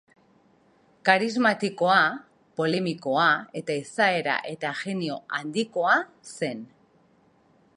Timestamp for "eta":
3.61-3.75, 4.55-4.73